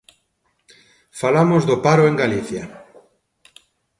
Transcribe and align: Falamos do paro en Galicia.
Falamos 1.21 1.63
do 1.69 1.75
paro 1.85 2.03
en 2.09 2.15
Galicia. 2.23 2.63